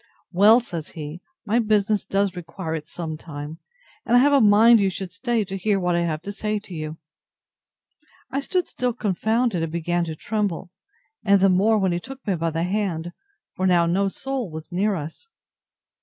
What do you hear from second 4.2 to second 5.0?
a mind you